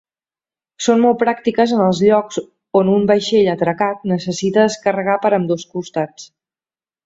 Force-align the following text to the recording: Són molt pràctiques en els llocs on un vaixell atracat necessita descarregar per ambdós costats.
Són 0.85 1.03
molt 1.03 1.19
pràctiques 1.23 1.73
en 1.75 1.83
els 1.89 1.99
llocs 2.07 2.41
on 2.81 2.89
un 2.95 3.05
vaixell 3.13 3.53
atracat 3.53 4.11
necessita 4.15 4.67
descarregar 4.67 5.21
per 5.27 5.33
ambdós 5.41 5.71
costats. 5.77 6.31